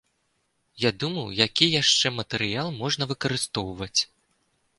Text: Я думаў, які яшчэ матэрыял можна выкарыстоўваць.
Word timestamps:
Я 0.83 0.91
думаў, 1.03 1.27
які 1.47 1.65
яшчэ 1.81 2.07
матэрыял 2.19 2.73
можна 2.81 3.03
выкарыстоўваць. 3.13 3.97